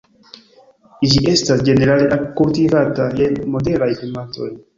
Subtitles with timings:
[1.11, 4.51] Ĝi estas ĝenerale kultivata je moderaj klimatoj.